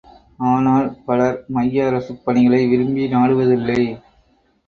ஆனால் 0.43 0.87
பலர் 1.05 1.37
மைய 1.47 1.85
அரசுப் 1.85 2.23
பணிகளை 2.25 2.61
விரும்பி 2.67 3.05
நாடுவதில்லை. 3.07 3.79